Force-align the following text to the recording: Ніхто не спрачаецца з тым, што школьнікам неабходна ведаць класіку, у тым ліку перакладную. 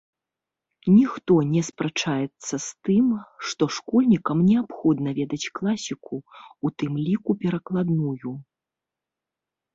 Ніхто 0.93 1.33
не 1.55 1.61
спрачаецца 1.67 2.55
з 2.67 2.89
тым, 2.89 3.11
што 3.51 3.63
школьнікам 3.77 4.37
неабходна 4.49 5.09
ведаць 5.19 5.51
класіку, 5.61 6.15
у 6.69 6.75
тым 6.79 6.93
ліку 7.05 7.31
перакладную. 7.47 8.31